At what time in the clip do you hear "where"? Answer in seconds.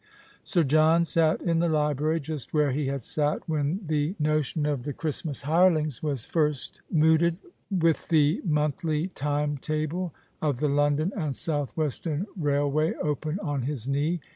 2.55-2.71